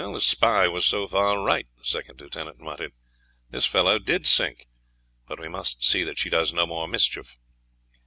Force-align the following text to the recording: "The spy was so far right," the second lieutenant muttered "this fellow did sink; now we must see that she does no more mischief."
"The 0.01 0.19
spy 0.19 0.67
was 0.67 0.83
so 0.87 1.05
far 1.05 1.39
right," 1.43 1.67
the 1.77 1.85
second 1.85 2.19
lieutenant 2.19 2.57
muttered 2.59 2.93
"this 3.51 3.67
fellow 3.67 3.99
did 3.99 4.25
sink; 4.25 4.67
now 5.29 5.35
we 5.39 5.47
must 5.47 5.83
see 5.83 6.01
that 6.03 6.17
she 6.17 6.27
does 6.31 6.51
no 6.51 6.65
more 6.65 6.87
mischief." 6.87 7.37